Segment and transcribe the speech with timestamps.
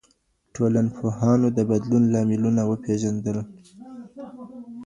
[0.53, 3.37] ټولنپوهانو د بدلون لاملونه وپېژندل.